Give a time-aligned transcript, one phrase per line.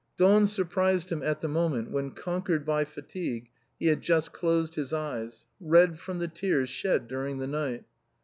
[0.17, 4.91] Dawn surprised him at the moment when, conquered by fatigue, he had just closed his
[4.91, 7.83] eyes, red from the tears shed during the night.